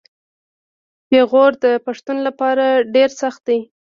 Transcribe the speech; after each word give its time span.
پېغور 1.09 1.51
د 1.63 1.65
پښتون 1.85 2.17
لپاره 2.27 2.65
ډیر 2.95 3.09
سخت 3.21 3.41
دی. 3.47 3.59